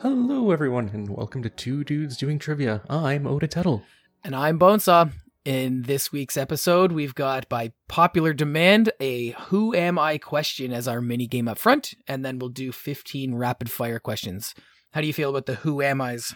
Hello, 0.00 0.52
everyone, 0.52 0.90
and 0.90 1.10
welcome 1.10 1.42
to 1.42 1.50
Two 1.50 1.82
Dudes 1.82 2.16
Doing 2.16 2.38
Trivia. 2.38 2.82
I'm 2.88 3.26
Oda 3.26 3.48
Tettle. 3.48 3.82
And 4.22 4.32
I'm 4.32 4.56
Bonesaw. 4.56 5.10
In 5.44 5.82
this 5.82 6.12
week's 6.12 6.36
episode, 6.36 6.92
we've 6.92 7.16
got 7.16 7.48
by 7.48 7.72
popular 7.88 8.32
demand 8.32 8.92
a 9.00 9.30
Who 9.48 9.74
Am 9.74 9.98
I 9.98 10.18
question 10.18 10.72
as 10.72 10.86
our 10.86 11.00
mini 11.00 11.26
game 11.26 11.48
up 11.48 11.58
front, 11.58 11.94
and 12.06 12.24
then 12.24 12.38
we'll 12.38 12.48
do 12.48 12.70
15 12.70 13.34
rapid 13.34 13.72
fire 13.72 13.98
questions. 13.98 14.54
How 14.92 15.00
do 15.00 15.08
you 15.08 15.12
feel 15.12 15.30
about 15.30 15.46
the 15.46 15.56
Who 15.56 15.82
Am 15.82 16.00
I's? 16.00 16.32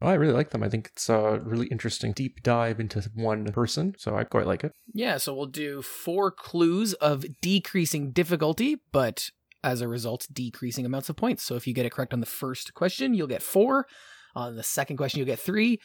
Oh, 0.00 0.08
I 0.08 0.14
really 0.14 0.32
like 0.32 0.48
them. 0.48 0.62
I 0.62 0.70
think 0.70 0.92
it's 0.94 1.10
a 1.10 1.42
really 1.44 1.66
interesting 1.66 2.12
deep 2.12 2.42
dive 2.42 2.80
into 2.80 3.06
one 3.14 3.44
person, 3.52 3.96
so 3.98 4.16
I 4.16 4.24
quite 4.24 4.46
like 4.46 4.64
it. 4.64 4.72
Yeah, 4.94 5.18
so 5.18 5.34
we'll 5.34 5.44
do 5.44 5.82
four 5.82 6.30
clues 6.30 6.94
of 6.94 7.26
decreasing 7.42 8.12
difficulty, 8.12 8.80
but 8.92 9.30
as 9.64 9.80
a 9.80 9.88
result, 9.88 10.26
decreasing 10.32 10.86
amounts 10.86 11.08
of 11.08 11.16
points. 11.16 11.42
So 11.42 11.56
if 11.56 11.66
you 11.66 11.74
get 11.74 11.86
it 11.86 11.92
correct 11.92 12.12
on 12.12 12.20
the 12.20 12.26
first 12.26 12.74
question, 12.74 13.14
you'll 13.14 13.26
get 13.26 13.42
four. 13.42 13.86
On 14.34 14.56
the 14.56 14.62
second 14.62 14.96
question, 14.96 15.18
you'll 15.18 15.26
get 15.26 15.38
three, 15.38 15.78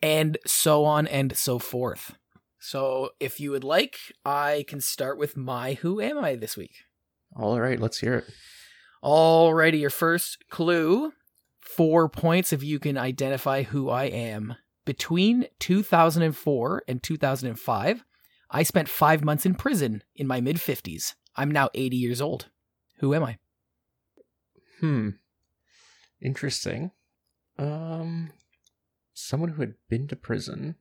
and 0.00 0.36
so 0.46 0.84
on 0.84 1.06
and 1.06 1.36
so 1.36 1.58
forth. 1.58 2.16
So 2.58 3.10
if 3.20 3.40
you 3.40 3.50
would 3.50 3.64
like, 3.64 3.96
I 4.24 4.64
can 4.68 4.80
start 4.80 5.18
with 5.18 5.36
my 5.36 5.74
Who 5.74 6.00
Am 6.00 6.18
I 6.18 6.36
this 6.36 6.56
week. 6.56 6.84
All 7.36 7.60
right, 7.60 7.80
let's 7.80 7.98
hear 7.98 8.14
it. 8.14 8.24
Alrighty, 9.02 9.80
your 9.80 9.90
first 9.90 10.44
clue 10.48 11.12
four 11.60 12.08
points 12.08 12.52
if 12.52 12.62
you 12.62 12.78
can 12.78 12.98
identify 12.98 13.62
who 13.62 13.88
I 13.88 14.04
am. 14.04 14.56
Between 14.84 15.46
2004 15.60 16.82
and 16.86 17.02
2005, 17.02 18.04
I 18.50 18.62
spent 18.62 18.88
five 18.88 19.24
months 19.24 19.46
in 19.46 19.54
prison 19.54 20.02
in 20.14 20.26
my 20.26 20.40
mid 20.40 20.56
50s. 20.56 21.14
I'm 21.34 21.50
now 21.50 21.70
80 21.74 21.96
years 21.96 22.20
old. 22.20 22.48
Who 23.02 23.14
am 23.14 23.24
I? 23.24 23.38
Hmm. 24.78 25.08
Interesting. 26.20 26.92
Um, 27.58 28.30
someone 29.12 29.50
who 29.50 29.60
had 29.60 29.74
been 29.90 30.06
to 30.06 30.14
prison 30.14 30.76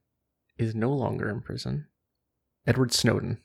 is 0.55 0.75
no 0.75 0.91
longer 0.91 1.29
in 1.29 1.41
prison. 1.41 1.87
Edward 2.67 2.93
Snowden. 2.93 3.39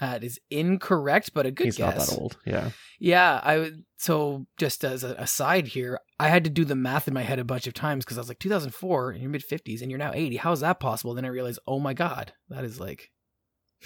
That 0.00 0.24
is 0.24 0.40
incorrect, 0.50 1.34
but 1.34 1.44
a 1.44 1.50
good 1.50 1.66
He's 1.66 1.76
guess. 1.76 1.92
He's 1.92 1.98
not 1.98 2.16
that 2.16 2.18
old. 2.18 2.36
Yeah. 2.46 2.70
Yeah, 2.98 3.40
I 3.44 3.58
would. 3.58 3.84
So 3.98 4.46
just 4.56 4.84
as 4.84 5.04
an 5.04 5.14
aside 5.18 5.66
here, 5.66 6.00
I 6.18 6.28
had 6.28 6.44
to 6.44 6.50
do 6.50 6.64
the 6.64 6.74
math 6.74 7.08
in 7.08 7.14
my 7.14 7.22
head 7.22 7.38
a 7.38 7.44
bunch 7.44 7.66
of 7.66 7.74
times 7.74 8.06
because 8.06 8.16
I 8.16 8.22
was 8.22 8.28
like, 8.28 8.38
2004 8.38 9.12
in 9.12 9.20
your 9.20 9.30
mid 9.30 9.46
50s, 9.46 9.82
and 9.82 9.90
you're 9.90 9.98
now 9.98 10.12
80. 10.14 10.36
How 10.36 10.52
is 10.52 10.60
that 10.60 10.80
possible? 10.80 11.12
Then 11.12 11.26
I 11.26 11.28
realized, 11.28 11.58
oh 11.66 11.78
my 11.78 11.92
god, 11.92 12.32
that 12.48 12.64
is 12.64 12.80
like 12.80 13.10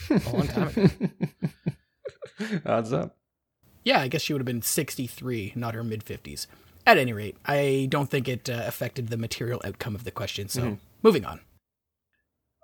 a 0.08 0.30
long 0.32 0.46
time 0.46 0.68
ago. 0.68 0.88
Odds 2.66 2.92
up. 2.92 3.16
Yeah, 3.84 4.00
I 4.00 4.08
guess 4.08 4.22
she 4.22 4.32
would 4.32 4.40
have 4.40 4.46
been 4.46 4.62
63, 4.62 5.52
not 5.56 5.74
her 5.74 5.82
mid 5.84 6.04
50s. 6.04 6.46
At 6.86 6.98
any 6.98 7.12
rate, 7.12 7.36
I 7.46 7.86
don't 7.90 8.10
think 8.10 8.28
it 8.28 8.50
uh, 8.50 8.62
affected 8.66 9.08
the 9.08 9.16
material 9.16 9.60
outcome 9.64 9.94
of 9.94 10.04
the 10.04 10.10
question. 10.10 10.48
So, 10.48 10.62
Mhm. 10.62 10.78
moving 11.02 11.24
on. 11.24 11.40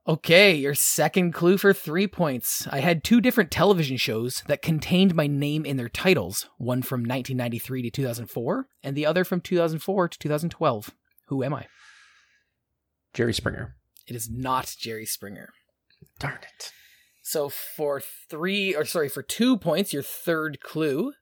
Okay, 0.06 0.54
your 0.54 0.74
second 0.74 1.32
clue 1.32 1.58
for 1.58 1.74
three 1.74 2.06
points. 2.06 2.66
I 2.68 2.80
had 2.80 3.04
two 3.04 3.20
different 3.20 3.50
television 3.50 3.98
shows 3.98 4.42
that 4.46 4.62
contained 4.62 5.14
my 5.14 5.26
name 5.26 5.66
in 5.66 5.76
their 5.76 5.90
titles, 5.90 6.48
one 6.56 6.80
from 6.82 7.00
1993 7.04 7.82
to 7.82 7.90
2004, 7.90 8.68
and 8.82 8.96
the 8.96 9.04
other 9.04 9.22
from 9.22 9.40
2004 9.42 10.08
to 10.08 10.18
2012. 10.18 10.90
Who 11.26 11.44
am 11.44 11.52
I? 11.52 11.66
Jerry 13.12 13.34
Springer. 13.34 13.76
It 14.06 14.16
is 14.16 14.30
not 14.30 14.74
Jerry 14.78 15.04
Springer. 15.04 15.50
Darn 16.18 16.38
it. 16.42 16.72
So 17.28 17.50
for 17.50 18.00
three, 18.30 18.74
or 18.74 18.86
sorry, 18.86 19.10
for 19.10 19.22
two 19.22 19.58
points, 19.58 19.92
your 19.92 20.02
third 20.02 20.60
clue. 20.62 21.12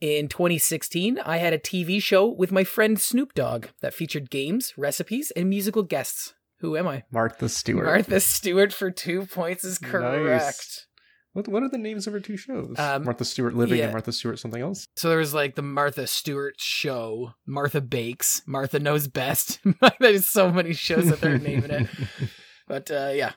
In 0.00 0.28
2016, 0.28 1.18
I 1.18 1.38
had 1.38 1.52
a 1.52 1.58
TV 1.58 2.00
show 2.00 2.28
with 2.28 2.52
my 2.52 2.62
friend 2.62 3.00
Snoop 3.00 3.34
Dogg 3.34 3.66
that 3.80 3.92
featured 3.92 4.30
games, 4.30 4.72
recipes, 4.76 5.32
and 5.34 5.48
musical 5.48 5.82
guests. 5.82 6.34
Who 6.60 6.76
am 6.76 6.86
I? 6.86 7.02
Martha 7.10 7.48
Stewart. 7.48 7.86
Martha 7.86 8.20
Stewart 8.20 8.72
for 8.72 8.92
two 8.92 9.26
points 9.26 9.64
is 9.64 9.78
correct. 9.78 10.44
Nice. 10.44 10.86
What 11.32 11.48
what 11.48 11.64
are 11.64 11.68
the 11.68 11.76
names 11.76 12.06
of 12.06 12.12
her 12.12 12.20
two 12.20 12.36
shows? 12.36 12.78
Um, 12.78 13.02
Martha 13.02 13.24
Stewart 13.24 13.54
Living 13.54 13.78
yeah. 13.78 13.86
and 13.86 13.92
Martha 13.92 14.12
Stewart 14.12 14.38
something 14.38 14.62
else. 14.62 14.86
So 14.94 15.08
there 15.08 15.18
was 15.18 15.34
like 15.34 15.56
the 15.56 15.62
Martha 15.62 16.06
Stewart 16.06 16.54
show, 16.60 17.32
Martha 17.48 17.80
Bakes, 17.80 18.42
Martha 18.46 18.78
Knows 18.78 19.08
Best. 19.08 19.58
There's 19.98 20.28
so 20.28 20.52
many 20.52 20.72
shows 20.72 21.08
that 21.10 21.20
they're 21.20 21.36
naming 21.36 21.72
it. 21.72 21.88
But 22.68 22.90
uh, 22.90 23.12
yeah, 23.14 23.32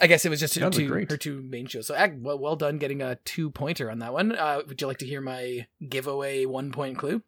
I 0.00 0.06
guess 0.06 0.24
it 0.24 0.30
was 0.30 0.40
just 0.40 0.54
her 0.56 0.70
two, 0.70 0.88
great. 0.88 1.10
her 1.10 1.16
two 1.16 1.42
main 1.42 1.66
shows. 1.66 1.86
So 1.86 1.94
well, 2.18 2.38
well 2.38 2.56
done 2.56 2.78
getting 2.78 3.02
a 3.02 3.16
two 3.24 3.50
pointer 3.50 3.90
on 3.90 3.98
that 4.00 4.12
one. 4.12 4.34
Uh, 4.34 4.62
would 4.66 4.80
you 4.80 4.86
like 4.86 4.98
to 4.98 5.06
hear 5.06 5.20
my 5.20 5.66
giveaway 5.88 6.46
one 6.46 6.72
point 6.72 6.98
clue? 6.98 7.22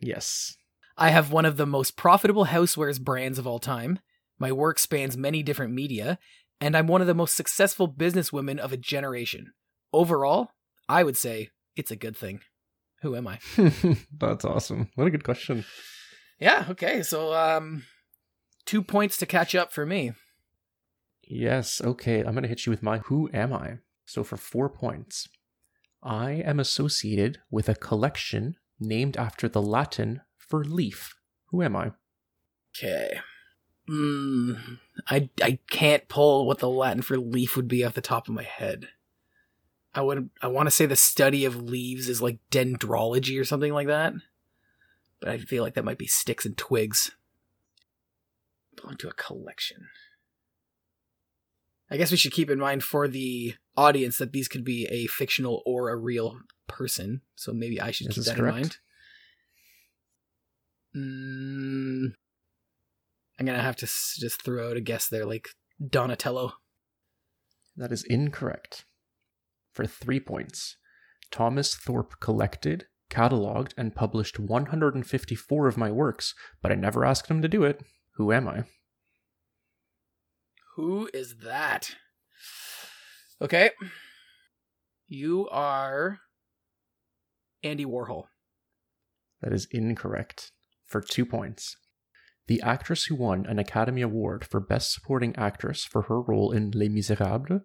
yes. 0.00 0.56
I 0.96 1.08
have 1.08 1.32
one 1.32 1.46
of 1.46 1.56
the 1.56 1.66
most 1.66 1.96
profitable 1.96 2.46
housewares 2.46 3.00
brands 3.00 3.38
of 3.38 3.46
all 3.46 3.58
time. 3.58 3.98
My 4.38 4.52
work 4.52 4.78
spans 4.78 5.16
many 5.16 5.42
different 5.42 5.72
media, 5.72 6.18
and 6.60 6.76
I'm 6.76 6.86
one 6.86 7.00
of 7.00 7.06
the 7.06 7.14
most 7.14 7.34
successful 7.34 7.90
businesswomen 7.90 8.58
of 8.58 8.72
a 8.72 8.76
generation. 8.76 9.52
Overall, 9.92 10.50
I 10.90 11.02
would 11.02 11.16
say 11.16 11.48
it's 11.76 11.90
a 11.90 11.96
good 11.96 12.16
thing. 12.16 12.40
Who 13.00 13.16
am 13.16 13.26
I? 13.26 13.38
That's 14.18 14.44
awesome. 14.44 14.90
What 14.94 15.06
a 15.06 15.10
good 15.10 15.24
question. 15.24 15.64
Yeah, 16.38 16.66
okay. 16.70 17.02
So 17.02 17.32
um 17.34 17.84
two 18.66 18.82
points 18.82 19.16
to 19.18 19.26
catch 19.26 19.54
up 19.54 19.72
for 19.72 19.86
me. 19.86 20.12
Yes, 21.22 21.80
okay. 21.80 22.20
I'm 22.20 22.32
going 22.32 22.42
to 22.42 22.48
hit 22.48 22.66
you 22.66 22.70
with 22.70 22.82
my 22.82 22.98
Who 22.98 23.30
Am 23.32 23.52
I? 23.52 23.78
So 24.04 24.24
for 24.24 24.36
four 24.36 24.68
points, 24.68 25.28
I 26.02 26.32
am 26.32 26.58
associated 26.58 27.38
with 27.50 27.68
a 27.68 27.74
collection 27.74 28.56
named 28.80 29.16
after 29.16 29.48
the 29.48 29.62
Latin 29.62 30.20
for 30.36 30.64
leaf. 30.64 31.14
Who 31.46 31.62
am 31.62 31.76
I? 31.76 31.92
Okay. 32.76 33.20
Mm, 33.88 34.78
I 35.08 35.28
I 35.42 35.58
can't 35.70 36.08
pull 36.08 36.46
what 36.46 36.58
the 36.58 36.68
Latin 36.68 37.02
for 37.02 37.18
leaf 37.18 37.56
would 37.56 37.68
be 37.68 37.84
off 37.84 37.94
the 37.94 38.00
top 38.00 38.28
of 38.28 38.34
my 38.34 38.42
head. 38.42 38.88
I 39.94 40.00
would 40.02 40.30
I 40.40 40.46
want 40.48 40.66
to 40.66 40.70
say 40.70 40.86
the 40.86 40.96
study 40.96 41.44
of 41.44 41.62
leaves 41.62 42.08
is 42.08 42.22
like 42.22 42.38
dendrology 42.50 43.40
or 43.40 43.44
something 43.44 43.72
like 43.72 43.88
that. 43.88 44.14
But 45.20 45.30
I 45.30 45.38
feel 45.38 45.62
like 45.62 45.74
that 45.74 45.84
might 45.84 45.98
be 45.98 46.06
sticks 46.06 46.46
and 46.46 46.56
twigs. 46.56 47.12
Belong 48.76 48.96
to 48.96 49.08
a 49.08 49.14
collection. 49.14 49.88
I 51.92 51.96
guess 51.98 52.10
we 52.10 52.16
should 52.16 52.32
keep 52.32 52.48
in 52.50 52.58
mind 52.58 52.82
for 52.82 53.06
the 53.06 53.54
audience 53.76 54.18
that 54.18 54.32
these 54.32 54.48
could 54.48 54.64
be 54.64 54.86
a 54.86 55.06
fictional 55.06 55.62
or 55.66 55.90
a 55.90 55.96
real 55.96 56.38
person. 56.68 57.20
So 57.36 57.52
maybe 57.52 57.80
I 57.80 57.90
should 57.90 58.06
This 58.08 58.14
keep 58.16 58.24
that 58.24 58.36
correct. 58.36 58.56
in 58.56 58.60
mind. 58.62 58.76
Mm, 60.94 62.14
I'm 63.38 63.46
gonna 63.46 63.62
have 63.62 63.76
to 63.76 63.86
s- 63.86 64.16
just 64.18 64.42
throw 64.42 64.70
out 64.70 64.76
a 64.76 64.80
guess 64.80 65.08
there, 65.08 65.24
like 65.24 65.48
Donatello. 65.86 66.54
That 67.76 67.92
is 67.92 68.04
incorrect. 68.04 68.84
For 69.72 69.86
three 69.86 70.20
points, 70.20 70.76
Thomas 71.30 71.74
Thorpe 71.74 72.20
collected, 72.20 72.86
cataloged, 73.10 73.72
and 73.76 73.94
published 73.94 74.38
154 74.38 75.66
of 75.68 75.78
my 75.78 75.90
works, 75.90 76.34
but 76.60 76.70
I 76.70 76.74
never 76.74 77.04
asked 77.06 77.28
him 77.28 77.40
to 77.42 77.48
do 77.48 77.64
it. 77.64 77.80
Who 78.16 78.32
am 78.32 78.46
I? 78.48 78.64
Who 80.76 81.08
is 81.12 81.36
that? 81.44 81.96
Okay, 83.40 83.70
you 85.08 85.48
are 85.50 86.20
Andy 87.62 87.84
Warhol. 87.84 88.24
That 89.42 89.52
is 89.52 89.66
incorrect. 89.70 90.52
For 90.86 91.00
two 91.00 91.24
points. 91.24 91.76
The 92.48 92.60
actress 92.60 93.04
who 93.04 93.14
won 93.14 93.46
an 93.46 93.58
Academy 93.58 94.02
Award 94.02 94.44
for 94.44 94.60
Best 94.60 94.92
Supporting 94.92 95.34
Actress 95.36 95.84
for 95.84 96.02
her 96.02 96.20
role 96.20 96.52
in 96.52 96.70
Les 96.70 96.88
Miserables 96.88 97.62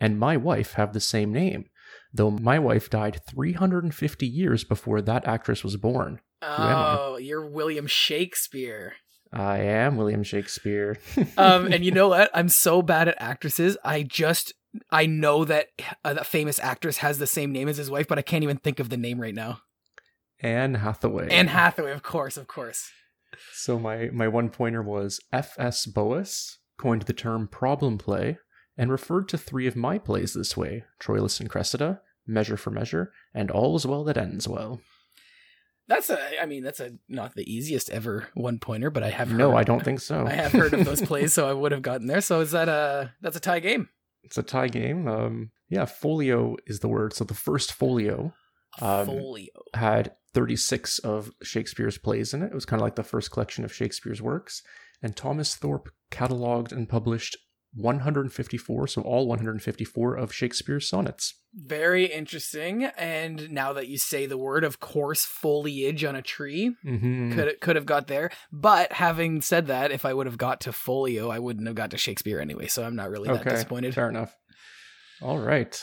and 0.00 0.18
my 0.18 0.36
wife 0.36 0.74
have 0.74 0.92
the 0.92 1.00
same 1.00 1.32
name, 1.32 1.66
though 2.12 2.30
my 2.30 2.58
wife 2.58 2.88
died 2.90 3.20
350 3.28 4.26
years 4.26 4.64
before 4.64 5.02
that 5.02 5.26
actress 5.26 5.64
was 5.64 5.76
born. 5.76 6.20
Oh, 6.40 7.16
you're 7.16 7.48
William 7.48 7.86
Shakespeare. 7.86 8.94
I 9.32 9.58
am 9.58 9.96
William 9.96 10.22
Shakespeare. 10.22 10.98
Um, 11.36 11.72
and 11.72 11.84
you 11.84 11.90
know 11.92 12.08
what? 12.08 12.30
I'm 12.34 12.48
so 12.48 12.82
bad 12.82 13.08
at 13.08 13.20
actresses. 13.20 13.76
I 13.84 14.02
just 14.02 14.54
I 14.90 15.06
know 15.06 15.44
that 15.44 15.68
uh, 16.04 16.14
that 16.14 16.26
famous 16.26 16.58
actress 16.58 16.98
has 16.98 17.18
the 17.18 17.26
same 17.26 17.52
name 17.52 17.68
as 17.68 17.76
his 17.76 17.90
wife, 17.90 18.08
but 18.08 18.18
I 18.18 18.22
can't 18.22 18.42
even 18.42 18.56
think 18.56 18.80
of 18.80 18.88
the 18.88 18.96
name 18.96 19.20
right 19.20 19.34
now. 19.34 19.60
Anne 20.40 20.74
Hathaway. 20.74 21.28
Anne 21.30 21.48
Hathaway, 21.48 21.92
of 21.92 22.02
course, 22.02 22.36
of 22.36 22.48
course. 22.48 22.90
So 23.52 23.78
my 23.78 24.10
my 24.12 24.26
one 24.28 24.50
pointer 24.50 24.82
was 24.82 25.20
F.S. 25.32 25.86
Boas 25.86 26.58
coined 26.78 27.02
the 27.02 27.12
term 27.12 27.46
problem 27.48 27.98
play 27.98 28.38
and 28.76 28.90
referred 28.90 29.28
to 29.28 29.38
three 29.38 29.66
of 29.66 29.76
my 29.76 29.98
plays 29.98 30.34
this 30.34 30.56
way: 30.56 30.84
Troilus 31.00 31.40
and 31.40 31.48
Cressida, 31.48 32.00
Measure 32.26 32.56
for 32.56 32.70
Measure, 32.70 33.12
and 33.34 33.50
All's 33.50 33.86
Well 33.86 34.04
that 34.04 34.16
Ends 34.16 34.48
Well. 34.48 34.80
That's 35.88 36.10
a 36.10 36.40
I 36.40 36.46
mean, 36.46 36.62
that's 36.62 36.80
a 36.80 36.92
not 37.08 37.34
the 37.34 37.50
easiest 37.50 37.88
ever 37.90 38.28
one 38.34 38.58
pointer, 38.58 38.90
but 38.90 39.02
I 39.02 39.10
have 39.10 39.32
No, 39.32 39.50
heard- 39.52 39.56
I 39.58 39.62
don't 39.64 39.82
think 39.82 40.00
so. 40.00 40.26
I 40.26 40.32
have 40.32 40.52
heard 40.52 40.74
of 40.74 40.84
those 40.84 41.00
plays, 41.02 41.32
so 41.32 41.48
I 41.48 41.52
would 41.60 41.72
have 41.72 41.82
gotten 41.82 42.06
there. 42.06 42.20
So 42.20 42.40
is 42.40 42.50
that 42.52 42.68
a 42.68 43.14
that's 43.22 43.36
a 43.36 43.40
tie 43.40 43.60
game? 43.60 43.88
It's 44.22 44.36
a 44.38 44.42
tie 44.42 44.68
game. 44.68 45.08
Um, 45.08 45.50
yeah, 45.70 45.86
folio 45.86 46.56
is 46.66 46.80
the 46.80 46.88
word. 46.88 47.14
So 47.14 47.24
the 47.24 47.34
first 47.34 47.72
folio 47.72 48.34
Um, 48.80 49.06
Folio. 49.06 49.48
had 49.74 50.12
36 50.34 50.98
of 51.00 51.30
Shakespeare's 51.42 51.96
plays 51.98 52.34
in 52.34 52.42
it. 52.42 52.48
It 52.52 52.54
was 52.54 52.66
kind 52.66 52.80
of 52.80 52.84
like 52.84 52.96
the 52.96 53.02
first 53.02 53.30
collection 53.30 53.64
of 53.64 53.72
Shakespeare's 53.72 54.20
works. 54.20 54.62
And 55.02 55.16
Thomas 55.16 55.54
Thorpe 55.56 55.88
cataloged 56.10 56.72
and 56.72 56.88
published 56.88 57.36
154, 57.74 58.86
so 58.88 59.02
all 59.02 59.26
154 59.28 60.16
of 60.16 60.32
Shakespeare's 60.32 60.88
sonnets. 60.88 61.34
Very 61.54 62.06
interesting. 62.06 62.84
And 62.84 63.50
now 63.50 63.72
that 63.72 63.88
you 63.88 63.98
say 63.98 64.26
the 64.26 64.38
word, 64.38 64.64
of 64.64 64.80
course, 64.80 65.24
foliage 65.24 66.04
on 66.04 66.16
a 66.16 66.22
tree 66.22 66.74
Mm-hmm. 66.84 67.32
could 67.32 67.60
could 67.60 67.76
have 67.76 67.86
got 67.86 68.06
there. 68.06 68.30
But 68.52 68.92
having 68.92 69.40
said 69.40 69.66
that, 69.66 69.90
if 69.90 70.04
I 70.04 70.14
would 70.14 70.26
have 70.26 70.38
got 70.38 70.60
to 70.62 70.72
folio, 70.72 71.30
I 71.30 71.38
wouldn't 71.38 71.66
have 71.66 71.76
got 71.76 71.90
to 71.90 71.98
Shakespeare 71.98 72.40
anyway. 72.40 72.66
So 72.66 72.84
I'm 72.84 72.96
not 72.96 73.10
really 73.10 73.28
that 73.28 73.44
disappointed. 73.44 73.94
fair 73.94 74.08
enough. 74.08 74.34
All 75.20 75.38
right. 75.38 75.80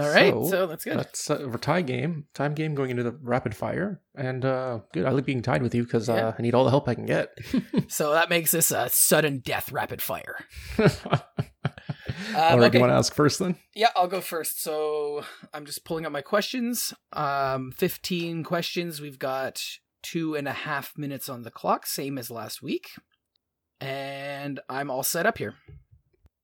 All 0.00 0.08
right, 0.10 0.32
So, 0.32 0.48
so, 0.48 0.66
that's 0.66 0.84
good. 0.84 0.98
That's 0.98 1.30
uh, 1.30 1.48
a 1.50 1.58
tie 1.58 1.82
game. 1.82 2.26
Time 2.34 2.54
game 2.54 2.74
going 2.74 2.90
into 2.90 3.02
the 3.02 3.12
rapid 3.22 3.54
fire. 3.54 4.00
And 4.14 4.44
uh 4.44 4.80
good. 4.92 5.04
I 5.04 5.10
like 5.10 5.24
being 5.26 5.42
tied 5.42 5.62
with 5.62 5.74
you 5.74 5.84
because 5.84 6.08
uh, 6.08 6.34
I 6.38 6.42
need 6.42 6.54
all 6.54 6.64
the 6.64 6.70
help 6.70 6.88
I 6.88 6.94
can 6.94 7.06
get. 7.06 7.36
So 7.88 8.12
that 8.12 8.28
makes 8.30 8.50
this 8.50 8.70
a 8.70 8.88
sudden 8.88 9.38
death 9.40 9.70
rapid 9.72 10.02
fire. 10.02 10.36
all 10.78 10.86
right, 12.34 12.52
Um, 12.52 12.60
okay. 12.62 12.78
you 12.78 12.80
want 12.80 12.90
to 12.90 12.96
ask 12.96 13.14
first 13.14 13.38
then? 13.38 13.56
Yeah, 13.74 13.88
I'll 13.96 14.08
go 14.08 14.20
first. 14.20 14.62
So 14.62 15.24
I'm 15.54 15.64
just 15.66 15.84
pulling 15.84 16.04
up 16.06 16.12
my 16.12 16.22
questions. 16.22 16.92
Um, 17.12 17.72
15 17.72 18.42
questions. 18.44 19.00
We've 19.00 19.18
got 19.18 19.62
two 20.02 20.34
and 20.34 20.46
a 20.48 20.52
half 20.52 20.96
minutes 20.96 21.28
on 21.28 21.42
the 21.42 21.50
clock, 21.50 21.86
same 21.86 22.18
as 22.18 22.30
last 22.30 22.62
week. 22.62 22.90
And 23.80 24.60
I'm 24.68 24.90
all 24.90 25.02
set 25.02 25.26
up 25.26 25.38
here. 25.38 25.54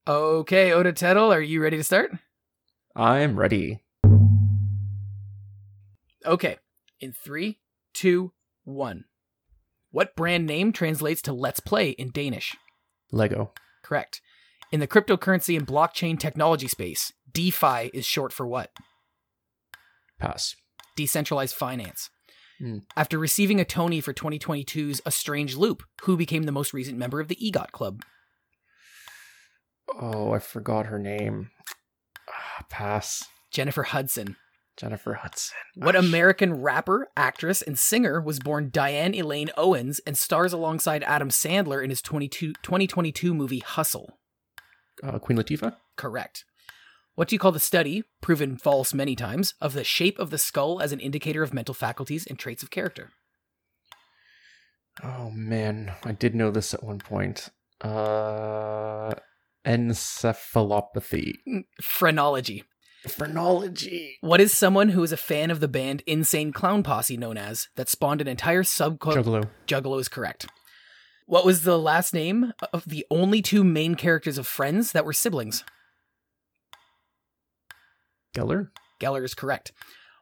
Okay, 0.07 0.73
Oda 0.73 0.93
Tettle, 0.93 1.33
are 1.33 1.41
you 1.41 1.63
ready 1.63 1.77
to 1.77 1.85
start? 1.85 2.11
I'm 2.95 3.39
ready. 3.39 3.81
Okay, 6.25 6.57
in 7.01 7.13
three, 7.13 7.59
two, 7.95 8.33
one. 8.65 9.05
What 9.91 10.15
brand 10.15 10.47
name 10.47 10.73
translates 10.73 11.23
to 11.23 11.33
let's 11.33 11.61
play 11.61 11.91
in 11.91 12.11
Danish? 12.11 12.55
Lego. 13.11 13.53
Correct. 13.83 14.21
In 14.71 14.81
the 14.81 14.87
cryptocurrency 14.87 15.57
and 15.57 15.67
blockchain 15.67 16.19
technology 16.19 16.69
space, 16.69 17.13
DeFi 17.31 17.91
is 17.93 18.07
short 18.07 18.33
for 18.33 18.47
what? 18.47 18.71
Pass. 20.19 20.55
decentralized 20.97 21.55
finance. 21.55 22.11
Hmm. 22.59 22.79
After 22.97 23.19
receiving 23.19 23.61
a 23.61 23.65
Tony 23.65 24.01
for 24.01 24.15
2022's 24.15 25.01
A 25.05 25.11
Strange 25.11 25.57
Loop, 25.57 25.83
who 26.03 26.17
became 26.17 26.45
the 26.45 26.53
most 26.53 26.73
recent 26.73 26.97
member 26.97 27.21
of 27.21 27.29
the 27.29 27.37
EGOT 27.37 27.73
Club? 27.73 28.03
Oh, 30.01 30.33
I 30.33 30.39
forgot 30.39 30.87
her 30.87 30.99
name. 30.99 31.51
Pass. 32.73 33.25
Jennifer 33.53 33.83
Hudson. 33.85 34.37
Jennifer 34.79 35.15
Hudson. 35.15 35.55
What 35.77 35.95
American 35.95 36.55
rapper, 36.63 37.09
actress, 37.15 37.61
and 37.61 37.79
singer 37.79 38.21
was 38.21 38.41
born 38.41 38.71
Diane 38.73 39.15
Elaine 39.15 39.51
Owens 39.57 40.01
and 40.07 40.17
stars 40.17 40.55
alongside 40.55 41.03
Adam 41.05 41.29
Sandler 41.29 41.85
in 41.85 41.91
his 41.91 42.01
22, 42.01 42.55
2022 42.63 43.35
movie 43.35 43.59
Hustle? 43.61 44.19
uh, 45.03 45.19
Queen 45.19 45.37
Latifah? 45.39 45.77
Correct. 45.97 46.45
What 47.15 47.29
do 47.29 47.35
you 47.35 47.39
call 47.39 47.53
the 47.53 47.61
study, 47.61 48.05
proven 48.23 48.57
false 48.57 48.95
many 48.95 49.15
times, 49.15 49.55
of 49.61 49.75
the 49.75 49.85
shape 49.85 50.19
of 50.19 50.31
the 50.31 50.39
skull 50.39 50.81
as 50.81 50.93
an 50.93 51.01
indicator 51.01 51.43
of 51.43 51.53
mental 51.53 51.75
faculties 51.75 52.27
and 52.27 52.39
traits 52.39 52.63
of 52.63 52.71
character? 52.71 53.11
Oh 55.05 55.31
man, 55.31 55.93
I 56.05 56.13
did 56.13 56.35
know 56.35 56.51
this 56.51 56.73
at 56.73 56.83
one 56.83 56.99
point. 56.99 57.51
Uh 57.83 59.13
encephalopathy. 59.67 61.35
Mm, 61.49 61.65
phrenology. 61.81 62.65
Phrenology. 63.09 64.19
What 64.21 64.41
is 64.41 64.53
someone 64.53 64.91
who 64.91 65.03
is 65.03 65.11
a 65.11 65.17
fan 65.17 65.51
of 65.51 65.61
the 65.61 65.69
band 65.69 66.03
Insane 66.07 66.53
Clown 66.53 66.83
Posse 66.83 67.17
known 67.17 67.37
as 67.37 67.69
that 67.77 67.89
spawned 67.89 68.21
an 68.21 68.29
entire 68.29 68.63
subculture? 68.63 69.23
Juggalo. 69.25 69.49
Juggalo 69.67 70.01
is 70.01 70.09
correct. 70.09 70.47
What 71.27 71.45
was 71.45 71.63
the 71.63 71.79
last 71.79 72.15
name 72.15 72.53
of 72.73 72.85
the 72.85 73.05
only 73.11 73.43
two 73.43 73.65
main 73.65 73.95
characters 73.97 74.39
of 74.39 74.47
Friends 74.47 74.93
that 74.93 75.05
were 75.05 75.13
siblings? 75.13 75.65
Geller? 78.35 78.69
Geller 79.01 79.25
is 79.25 79.35
correct. 79.35 79.73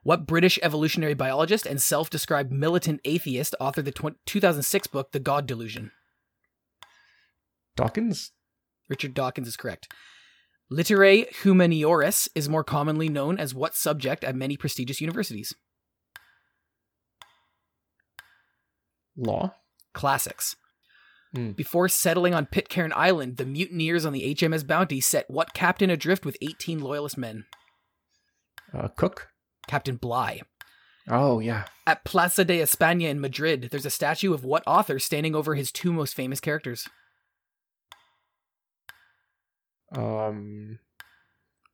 What 0.03 0.27
British 0.27 0.59
evolutionary 0.63 1.15
biologist 1.15 1.67
and 1.67 1.83
self 1.83 2.09
described 2.09 2.51
militant 2.51 3.01
atheist 3.05 3.55
authored 3.61 3.85
the 3.85 3.93
tw- 3.93 4.17
2006 4.25 4.87
book 4.87 5.13
The 5.13 5.21
God 5.21 5.47
Delusion? 5.47 5.93
Dawkins? 7.77 8.33
Richard 8.91 9.15
Dawkins 9.15 9.49
is 9.49 9.57
correct. 9.57 9.91
Literae 10.71 11.33
Humaniores 11.43 12.29
is 12.35 12.49
more 12.49 12.65
commonly 12.65 13.09
known 13.09 13.39
as 13.39 13.55
what 13.55 13.75
subject 13.75 14.23
at 14.23 14.37
many 14.37 14.57
prestigious 14.57 15.01
universities? 15.01 15.55
Law? 19.17 19.55
Classics. 19.95 20.57
Hmm. 21.35 21.53
Before 21.53 21.89
settling 21.89 22.35
on 22.35 22.47
Pitcairn 22.47 22.93
Island, 22.95 23.37
the 23.37 23.47
mutineers 23.47 24.05
on 24.05 24.13
the 24.13 24.35
HMS 24.35 24.67
Bounty 24.67 25.01
set 25.01 25.31
what 25.31 25.55
captain 25.55 25.91
adrift 25.91 26.25
with 26.25 26.37
18 26.43 26.81
loyalist 26.81 27.17
men? 27.17 27.47
Uh, 28.73 28.89
Cook? 28.89 29.29
Captain 29.67 29.97
Bligh. 29.97 30.41
Oh 31.09 31.41
yeah. 31.41 31.65
At 31.87 32.05
Plaza 32.05 32.45
de 32.45 32.61
España 32.61 33.09
in 33.09 33.21
Madrid, 33.21 33.69
there's 33.71 33.87
a 33.87 33.91
statue 33.91 34.33
of 34.33 34.45
what 34.45 34.63
author 34.67 34.99
standing 34.99 35.35
over 35.35 35.55
his 35.55 35.73
two 35.73 35.93
most 35.93 36.15
famous 36.15 36.41
characters? 36.41 36.89
Um 39.95 40.79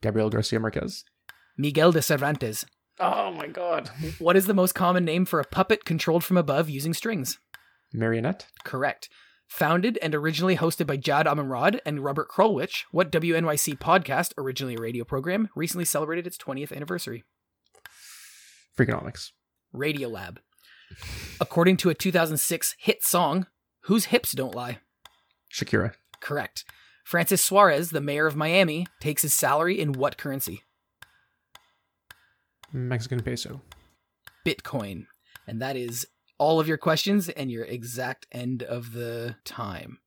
Gabriel 0.03 0.31
Garcia 0.31 0.61
Marquez. 0.61 1.05
Miguel 1.57 1.93
de 1.93 2.03
Cervantes. 2.03 2.65
Oh 2.99 3.31
my 3.33 3.47
god. 3.47 3.91
What 4.19 4.37
is 4.37 4.47
the 4.47 4.55
most 4.55 4.75
common 4.75 5.05
name 5.05 5.25
for 5.27 5.41
a 5.41 5.45
puppet 5.45 5.85
controlled 5.85 6.25
from 6.25 6.37
above 6.37 6.71
using 6.71 6.95
strings? 6.95 7.39
Marionette? 7.93 8.47
Correct. 8.65 9.09
Founded 9.49 9.99
and 10.03 10.15
originally 10.15 10.57
hosted 10.57 10.87
by 10.87 10.97
Jad 10.97 11.27
Abumrad 11.27 11.79
and 11.87 12.03
Robert 12.03 12.29
Krulwich, 12.29 12.85
what 12.91 13.13
WNYC 13.13 13.79
podcast, 13.79 14.33
originally 14.37 14.75
a 14.75 14.81
radio 14.81 15.05
program, 15.05 15.49
recently 15.55 15.85
celebrated 15.85 16.27
its 16.27 16.37
20th 16.37 16.75
anniversary? 16.75 17.23
Freakonomics. 18.77 19.31
Radiolab. 19.75 20.39
According 21.41 21.77
to 21.79 21.91
a 21.91 21.95
2006 21.95 22.75
hit 22.79 23.05
song, 23.05 23.47
Whose 23.83 24.07
Hips 24.07 24.33
Don't 24.33 24.55
Lie? 24.55 24.79
Shakira. 25.53 25.93
Correct. 26.21 26.65
Francis 27.07 27.41
Suarez, 27.41 27.91
the 27.91 28.01
mayor 28.01 28.27
of 28.27 28.35
Miami, 28.35 28.85
takes 28.99 29.23
his 29.23 29.33
salary 29.33 29.79
in 29.79 29.93
what 29.93 30.19
currency? 30.19 30.65
Mexican 32.73 33.23
peso. 33.23 33.63
Bitcoin. 34.45 35.07
And 35.47 35.63
that 35.63 35.77
is 35.77 36.05
all 36.37 36.59
of 36.59 36.67
your 36.67 36.79
questions 36.79 37.29
and 37.29 37.49
your 37.49 37.65
exact 37.65 38.27
end 38.33 38.65
of 38.65 38.93
the 38.93 39.37
time. 39.45 40.01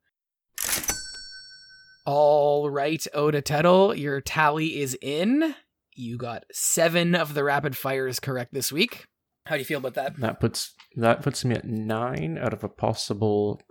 All 2.05 2.69
right, 2.69 3.07
Oda 3.13 3.41
Tettle, 3.41 3.97
your 3.97 4.19
tally 4.19 4.81
is 4.81 4.97
in. 5.01 5.55
You 5.93 6.17
got 6.17 6.43
seven 6.51 7.15
of 7.15 7.33
the 7.33 7.45
rapid 7.45 7.77
fires 7.77 8.19
correct 8.19 8.53
this 8.53 8.73
week. 8.73 9.05
How 9.45 9.55
do 9.55 9.59
you 9.59 9.65
feel 9.65 9.79
about 9.79 9.93
that? 9.93 10.17
That 10.17 10.41
puts 10.41 10.73
that 10.97 11.21
puts 11.21 11.45
me 11.45 11.55
at 11.55 11.63
nine 11.63 12.37
out 12.37 12.51
of 12.51 12.65
a 12.65 12.69
possible 12.69 13.61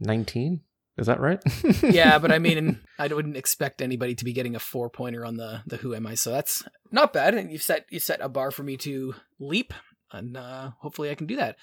nineteen. 0.00 0.62
Is 1.00 1.06
that 1.06 1.18
right? 1.18 1.42
yeah, 1.82 2.18
but 2.18 2.30
I 2.30 2.38
mean, 2.38 2.78
I 2.98 3.08
wouldn't 3.08 3.38
expect 3.38 3.80
anybody 3.80 4.14
to 4.14 4.24
be 4.24 4.34
getting 4.34 4.54
a 4.54 4.58
four 4.58 4.90
pointer 4.90 5.24
on 5.24 5.38
the 5.38 5.62
the 5.66 5.78
Who 5.78 5.94
Am 5.94 6.06
I? 6.06 6.14
So 6.14 6.30
that's 6.30 6.62
not 6.92 7.14
bad. 7.14 7.34
And 7.34 7.50
you've 7.50 7.62
set 7.62 7.86
you 7.88 7.98
set 7.98 8.20
a 8.20 8.28
bar 8.28 8.50
for 8.50 8.62
me 8.62 8.76
to 8.78 9.14
leap, 9.38 9.72
and 10.12 10.36
uh, 10.36 10.72
hopefully 10.78 11.10
I 11.10 11.14
can 11.14 11.26
do 11.26 11.36
that. 11.36 11.56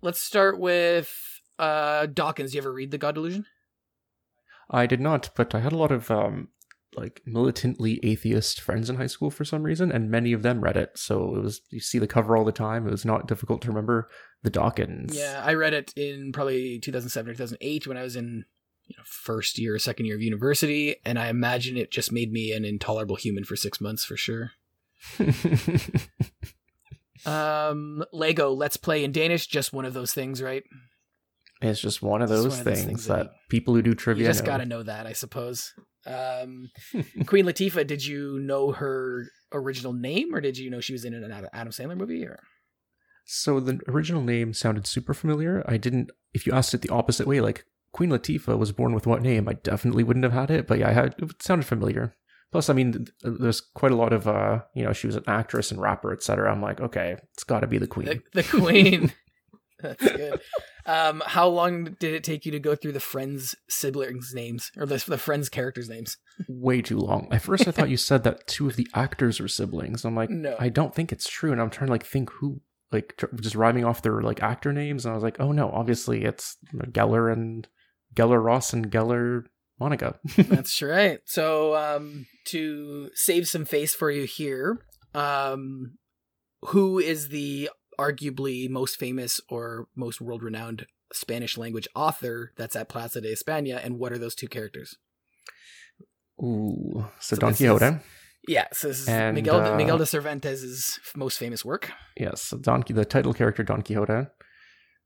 Let's 0.00 0.20
start 0.20 0.58
with 0.58 1.12
uh, 1.58 2.06
Dawkins. 2.06 2.54
You 2.54 2.62
ever 2.62 2.72
read 2.72 2.92
The 2.92 2.98
God 2.98 3.14
Delusion? 3.14 3.44
I 4.70 4.86
did 4.86 5.00
not, 5.00 5.28
but 5.36 5.54
I 5.54 5.60
had 5.60 5.72
a 5.72 5.78
lot 5.78 5.92
of 5.92 6.10
um 6.10 6.48
like 6.96 7.20
militantly 7.26 8.00
atheist 8.02 8.58
friends 8.58 8.88
in 8.88 8.96
high 8.96 9.06
school 9.06 9.30
for 9.30 9.44
some 9.44 9.64
reason, 9.64 9.92
and 9.92 10.10
many 10.10 10.32
of 10.32 10.40
them 10.40 10.62
read 10.62 10.78
it. 10.78 10.96
So 10.96 11.36
it 11.36 11.42
was 11.42 11.60
you 11.68 11.80
see 11.80 11.98
the 11.98 12.06
cover 12.06 12.38
all 12.38 12.44
the 12.46 12.52
time. 12.52 12.86
It 12.86 12.90
was 12.90 13.04
not 13.04 13.28
difficult 13.28 13.60
to 13.62 13.68
remember 13.68 14.08
the 14.46 14.50
Dawkins. 14.50 15.16
Yeah, 15.16 15.42
I 15.44 15.54
read 15.54 15.74
it 15.74 15.92
in 15.96 16.32
probably 16.32 16.78
2007 16.78 17.30
or 17.30 17.34
2008 17.34 17.86
when 17.86 17.96
I 17.96 18.02
was 18.02 18.16
in 18.16 18.44
you 18.86 18.94
know, 18.96 19.02
first 19.04 19.58
year 19.58 19.74
or 19.74 19.78
second 19.78 20.06
year 20.06 20.14
of 20.14 20.22
university, 20.22 20.96
and 21.04 21.18
I 21.18 21.28
imagine 21.28 21.76
it 21.76 21.90
just 21.90 22.12
made 22.12 22.32
me 22.32 22.52
an 22.52 22.64
intolerable 22.64 23.16
human 23.16 23.44
for 23.44 23.56
six 23.56 23.80
months 23.80 24.04
for 24.04 24.16
sure. 24.16 24.52
Um, 27.24 28.04
Lego 28.12 28.52
Let's 28.52 28.76
Play 28.76 29.02
in 29.02 29.10
Danish, 29.10 29.48
just 29.48 29.72
one 29.72 29.84
of 29.84 29.94
those 29.94 30.12
things, 30.12 30.40
right? 30.40 30.62
it's 31.62 31.80
just 31.80 32.02
one 32.02 32.20
of 32.20 32.28
those 32.28 32.50
one 32.50 32.58
of 32.58 32.64
things, 32.64 32.84
things 32.84 33.06
that, 33.06 33.16
that 33.24 33.30
people 33.48 33.74
who 33.74 33.80
do 33.82 33.90
You 33.90 33.96
trivia 33.96 34.26
just 34.26 34.42
know. 34.42 34.46
got 34.46 34.58
to 34.58 34.66
know 34.66 34.82
that, 34.82 35.06
I 35.06 35.12
suppose. 35.14 35.72
Um, 36.04 36.70
Queen 37.26 37.46
Latifah, 37.46 37.86
did 37.86 38.04
you 38.04 38.38
know 38.38 38.72
her 38.72 39.26
original 39.52 39.92
name, 39.92 40.34
or 40.34 40.40
did 40.40 40.58
you 40.58 40.70
know 40.70 40.80
she 40.80 40.92
was 40.92 41.04
in 41.04 41.14
an 41.14 41.32
Adam 41.52 41.72
Sandler 41.72 41.96
movie? 41.96 42.24
Or 42.24 42.38
So 43.26 43.60
the 43.60 43.80
original 43.88 44.22
name 44.22 44.54
sounded 44.54 44.86
super 44.86 45.12
familiar. 45.12 45.64
I 45.66 45.76
didn't. 45.76 46.10
If 46.32 46.46
you 46.46 46.52
asked 46.52 46.72
it 46.74 46.80
the 46.82 46.90
opposite 46.90 47.26
way, 47.26 47.40
like 47.40 47.64
Queen 47.92 48.10
Latifah 48.10 48.56
was 48.56 48.72
born 48.72 48.94
with 48.94 49.06
what 49.06 49.20
name, 49.20 49.48
I 49.48 49.54
definitely 49.54 50.04
wouldn't 50.04 50.24
have 50.24 50.32
had 50.32 50.50
it. 50.50 50.66
But 50.66 50.78
yeah, 50.78 50.90
I 50.90 50.92
had, 50.92 51.14
it 51.18 51.42
sounded 51.42 51.66
familiar. 51.66 52.14
Plus, 52.52 52.70
I 52.70 52.72
mean, 52.72 53.06
there's 53.22 53.60
quite 53.60 53.90
a 53.90 53.96
lot 53.96 54.12
of, 54.12 54.28
uh, 54.28 54.60
you 54.74 54.84
know, 54.84 54.92
she 54.92 55.08
was 55.08 55.16
an 55.16 55.24
actress 55.26 55.72
and 55.72 55.80
rapper, 55.80 56.12
etc. 56.12 56.50
I'm 56.50 56.62
like, 56.62 56.80
okay, 56.80 57.16
it's 57.34 57.42
got 57.42 57.60
to 57.60 57.66
be 57.66 57.78
the 57.78 57.88
queen. 57.88 58.06
The, 58.06 58.42
the 58.42 58.48
queen. 58.48 59.12
That's 59.80 60.02
good. 60.02 60.40
Um, 60.86 61.22
how 61.26 61.48
long 61.48 61.96
did 61.98 62.14
it 62.14 62.22
take 62.22 62.46
you 62.46 62.52
to 62.52 62.60
go 62.60 62.76
through 62.76 62.92
the 62.92 63.00
friends' 63.00 63.54
siblings' 63.68 64.32
names 64.34 64.70
or 64.76 64.86
the, 64.86 65.02
the 65.06 65.18
friends' 65.18 65.48
characters' 65.48 65.88
names? 65.88 66.16
Way 66.48 66.80
too 66.80 66.98
long. 66.98 67.28
At 67.32 67.42
first, 67.42 67.66
I 67.66 67.72
thought 67.72 67.90
you 67.90 67.96
said 67.98 68.22
that 68.22 68.46
two 68.46 68.68
of 68.68 68.76
the 68.76 68.88
actors 68.94 69.40
were 69.40 69.48
siblings. 69.48 70.04
I'm 70.04 70.14
like, 70.14 70.30
No. 70.30 70.54
I 70.58 70.68
don't 70.68 70.94
think 70.94 71.12
it's 71.12 71.28
true. 71.28 71.50
And 71.50 71.60
I'm 71.60 71.70
trying 71.70 71.88
to 71.88 71.92
like 71.92 72.06
think 72.06 72.30
who, 72.30 72.60
like, 72.96 73.14
tr- 73.16 73.34
just 73.40 73.54
rhyming 73.54 73.84
off 73.84 74.02
their 74.02 74.20
like 74.22 74.42
actor 74.42 74.72
names. 74.72 75.04
And 75.04 75.12
I 75.12 75.14
was 75.14 75.22
like, 75.22 75.38
oh 75.40 75.52
no, 75.52 75.70
obviously 75.70 76.24
it's 76.24 76.56
Geller 76.74 77.32
and 77.32 77.68
Geller 78.14 78.42
Ross 78.42 78.72
and 78.72 78.90
Geller 78.90 79.44
Monica. 79.78 80.18
That's 80.36 80.80
right. 80.82 81.20
So, 81.24 81.76
um, 81.76 82.26
to 82.46 83.10
save 83.14 83.48
some 83.48 83.64
face 83.64 83.94
for 83.94 84.10
you 84.10 84.24
here, 84.24 84.80
um, 85.14 85.98
who 86.62 86.98
is 86.98 87.28
the 87.28 87.70
arguably 87.98 88.68
most 88.68 88.98
famous 88.98 89.40
or 89.48 89.88
most 89.94 90.20
world 90.20 90.42
renowned 90.42 90.86
Spanish 91.12 91.56
language 91.56 91.88
author 91.94 92.52
that's 92.56 92.76
at 92.76 92.88
Plaza 92.88 93.20
de 93.20 93.32
España, 93.32 93.80
and 93.82 93.98
what 93.98 94.12
are 94.12 94.18
those 94.18 94.34
two 94.34 94.48
characters? 94.48 94.96
Ooh, 96.42 97.06
so, 97.20 97.36
So 97.36 97.36
Don 97.36 97.54
Quixote. 97.54 97.98
Yeah, 98.46 98.66
so 98.72 98.88
this 98.88 99.00
is 99.00 99.08
And, 99.08 99.34
Miguel, 99.34 99.60
uh, 99.60 99.76
Miguel 99.76 99.98
de 99.98 100.06
Cervantes' 100.06 101.00
most 101.16 101.38
famous 101.38 101.64
work. 101.64 101.90
Yes, 102.16 102.52
Don 102.60 102.84
the 102.88 103.04
title 103.04 103.34
character 103.34 103.62
Don 103.62 103.82
Quixote, 103.82 104.28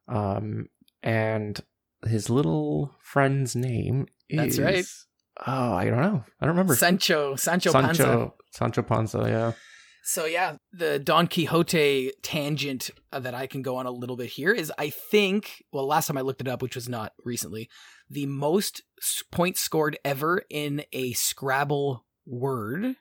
um, 0.09 0.67
and 1.03 1.61
his 2.07 2.29
little 2.31 2.97
friend's 3.01 3.57
name 3.57 4.07
is. 4.29 4.57
That's 4.57 4.59
right. 4.59 4.85
Oh, 5.47 5.75
I 5.75 5.87
don't 5.87 6.03
know. 6.03 6.25
I 6.41 6.45
don't 6.45 6.55
remember. 6.55 6.75
Sancho, 6.75 7.37
Sancho, 7.37 7.73
Panza. 7.73 8.03
Sancho 8.03 8.35
Sancho 8.53 8.83
Panza. 8.83 9.25
Yeah. 9.27 9.53
So 10.03 10.25
yeah, 10.25 10.57
the 10.73 10.99
Don 10.99 11.27
Quixote 11.27 12.13
tangent 12.23 12.91
uh, 13.13 13.21
that 13.21 13.35
I 13.35 13.47
can 13.47 13.63
go 13.63 13.77
on 13.77 13.87
a 13.87 13.91
little 13.91 14.17
bit 14.17 14.29
here 14.31 14.53
is 14.53 14.73
I 14.79 14.91
think 14.91 15.65
well 15.73 15.87
last 15.87 16.07
time 16.07 16.17
I 16.17 16.23
looked 16.23 16.41
it 16.41 16.49
up 16.49 16.63
which 16.63 16.75
was 16.75 16.89
not 16.89 17.13
recently 17.25 17.69
the 18.09 18.27
most 18.27 18.83
points 19.31 19.61
scored 19.61 19.99
ever 20.05 20.43
in 20.51 20.83
a 20.93 21.13
Scrabble 21.13 22.07
word 22.27 22.97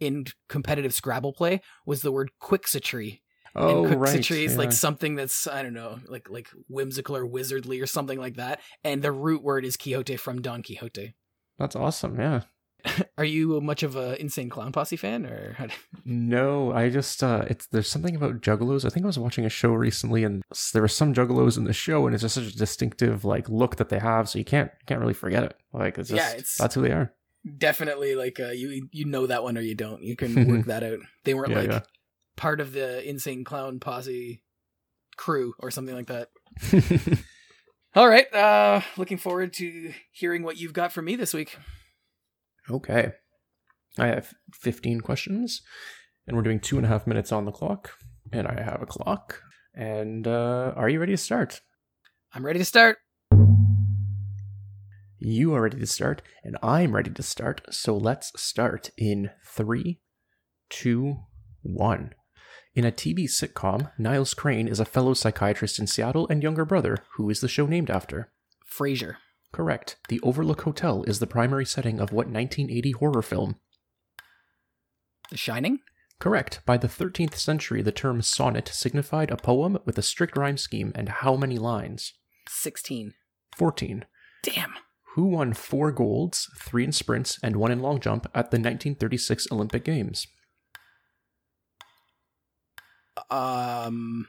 in 0.00 0.26
competitive 0.48 0.94
Scrabble 0.94 1.32
play 1.32 1.60
was 1.86 2.02
the 2.02 2.12
word 2.12 2.30
Quixotry. 2.40 3.20
Oh, 3.54 3.84
and 3.84 4.00
right. 4.00 4.14
Quixotry 4.14 4.44
is 4.44 4.52
yeah. 4.52 4.58
like 4.58 4.72
something 4.72 5.14
that's 5.14 5.46
I 5.46 5.62
don't 5.62 5.74
know 5.74 5.98
like 6.06 6.28
like 6.30 6.48
whimsical 6.68 7.16
or 7.16 7.26
wizardly 7.26 7.82
or 7.82 7.86
something 7.86 8.18
like 8.18 8.36
that 8.36 8.60
and 8.84 9.02
the 9.02 9.10
root 9.12 9.42
word 9.42 9.64
is 9.64 9.76
Quixote 9.76 10.16
from 10.16 10.42
Don 10.42 10.62
Quixote. 10.62 11.14
That's 11.58 11.74
awesome. 11.74 12.20
Yeah. 12.20 12.42
Are 13.18 13.24
you 13.24 13.60
much 13.60 13.82
of 13.82 13.96
a 13.96 14.20
Insane 14.20 14.48
Clown 14.48 14.70
Posse 14.70 14.96
fan 14.96 15.26
or 15.26 15.56
No, 16.04 16.72
I 16.72 16.90
just 16.90 17.24
uh 17.24 17.44
it's 17.48 17.66
there's 17.66 17.90
something 17.90 18.14
about 18.14 18.40
juggalos. 18.40 18.84
I 18.84 18.90
think 18.90 19.04
I 19.04 19.08
was 19.08 19.18
watching 19.18 19.44
a 19.44 19.50
show 19.50 19.70
recently 19.72 20.22
and 20.22 20.44
there 20.72 20.82
were 20.82 20.88
some 20.88 21.12
juggalos 21.12 21.56
in 21.56 21.64
the 21.64 21.72
show 21.72 22.06
and 22.06 22.14
it's 22.14 22.22
just 22.22 22.36
such 22.36 22.44
a 22.44 22.56
distinctive 22.56 23.24
like 23.24 23.48
look 23.48 23.76
that 23.76 23.88
they 23.88 23.98
have 23.98 24.28
so 24.28 24.38
you 24.38 24.44
can't 24.44 24.70
can't 24.86 25.00
really 25.00 25.14
forget 25.14 25.42
it. 25.42 25.54
Like 25.72 25.98
it's 25.98 26.10
just 26.10 26.20
Yeah, 26.20 26.30
it's- 26.32 26.56
that's 26.58 26.74
who 26.76 26.82
they 26.82 26.92
are. 26.92 27.12
Definitely 27.56 28.14
like 28.14 28.38
uh, 28.40 28.50
you 28.50 28.88
you 28.92 29.04
know 29.04 29.26
that 29.26 29.42
one 29.42 29.56
or 29.56 29.60
you 29.60 29.74
don't. 29.74 30.02
You 30.02 30.16
can 30.16 30.46
work 30.48 30.66
that 30.66 30.82
out. 30.82 30.98
They 31.24 31.34
weren't 31.34 31.50
Yeah, 31.50 31.58
like 31.58 31.70
yeah. 31.70 31.80
part 32.36 32.60
of 32.60 32.72
the 32.72 33.08
insane 33.08 33.44
clown 33.44 33.80
posse 33.80 34.42
crew 35.16 35.54
or 35.58 35.70
something 35.70 35.94
like 35.94 36.06
that. 36.08 36.28
All 37.94 38.08
right, 38.08 38.32
uh 38.34 38.80
looking 38.96 39.18
forward 39.18 39.52
to 39.54 39.92
hearing 40.12 40.42
what 40.42 40.58
you've 40.58 40.72
got 40.72 40.92
for 40.92 41.02
me 41.02 41.16
this 41.16 41.32
week. 41.34 41.56
okay. 42.70 43.12
I 43.98 44.06
have 44.08 44.32
15 44.60 45.00
questions 45.00 45.60
and 46.26 46.36
we're 46.36 46.44
doing 46.44 46.60
two 46.60 46.76
and 46.76 46.86
a 46.86 46.88
half 46.88 47.06
minutes 47.06 47.32
on 47.32 47.46
the 47.46 47.50
clock 47.50 47.94
and 48.30 48.46
I 48.46 48.62
have 48.62 48.80
a 48.80 48.86
clock. 48.86 49.42
And 49.74 50.26
uh 50.28 50.72
are 50.76 50.88
you 50.88 51.00
ready 51.00 51.12
to 51.14 51.16
start? 51.16 51.60
I'm 52.32 52.44
ready 52.46 52.58
to 52.60 52.64
start. 52.64 52.98
You 55.20 55.52
are 55.54 55.62
ready 55.62 55.80
to 55.80 55.86
start, 55.86 56.22
and 56.44 56.56
I'm 56.62 56.94
ready 56.94 57.10
to 57.10 57.22
start. 57.22 57.62
So 57.70 57.96
let's 57.96 58.32
start 58.40 58.90
in 58.96 59.30
three, 59.44 60.00
two, 60.70 61.16
one. 61.62 62.14
In 62.74 62.84
a 62.84 62.92
TV 62.92 63.24
sitcom, 63.24 63.90
Niles 63.98 64.32
Crane 64.34 64.68
is 64.68 64.78
a 64.78 64.84
fellow 64.84 65.14
psychiatrist 65.14 65.80
in 65.80 65.88
Seattle 65.88 66.28
and 66.28 66.42
younger 66.42 66.64
brother. 66.64 66.98
Who 67.16 67.28
is 67.30 67.40
the 67.40 67.48
show 67.48 67.66
named 67.66 67.90
after? 67.90 68.32
Frasier. 68.72 69.14
Correct. 69.50 69.96
The 70.08 70.20
Overlook 70.20 70.62
Hotel 70.62 71.02
is 71.04 71.18
the 71.18 71.26
primary 71.26 71.66
setting 71.66 71.98
of 71.98 72.12
what 72.12 72.28
1980 72.28 72.92
horror 72.92 73.22
film? 73.22 73.56
The 75.30 75.36
Shining. 75.36 75.80
Correct. 76.20 76.60
By 76.64 76.76
the 76.76 76.88
13th 76.88 77.34
century, 77.34 77.82
the 77.82 77.90
term 77.90 78.22
sonnet 78.22 78.68
signified 78.68 79.30
a 79.30 79.36
poem 79.36 79.78
with 79.84 79.98
a 79.98 80.02
strict 80.02 80.36
rhyme 80.36 80.58
scheme 80.58 80.92
and 80.94 81.08
how 81.08 81.34
many 81.34 81.58
lines? 81.58 82.12
16. 82.48 83.14
14. 83.56 84.04
Damn. 84.44 84.74
Who 85.14 85.24
won 85.24 85.52
four 85.52 85.90
golds, 85.90 86.48
three 86.58 86.84
in 86.84 86.92
sprints, 86.92 87.38
and 87.42 87.56
one 87.56 87.72
in 87.72 87.80
long 87.80 88.00
jump 88.00 88.26
at 88.34 88.50
the 88.50 88.56
1936 88.56 89.48
Olympic 89.50 89.84
Games? 89.84 90.26
Um 93.30 94.28